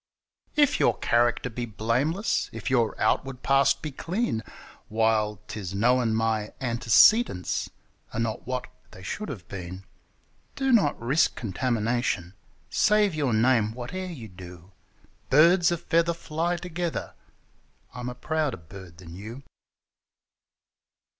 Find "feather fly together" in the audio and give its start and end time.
15.77-17.13